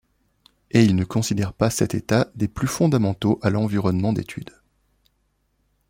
Et 0.71 0.83
ils 0.83 0.95
ne 0.95 1.03
considèrent 1.05 1.53
pas 1.53 1.69
cet 1.69 1.93
état 1.93 2.31
des 2.33 2.47
plus 2.47 2.65
fondamentaux 2.65 3.37
à 3.43 3.51
l'environnement 3.51 4.13
d'étude. 4.13 4.49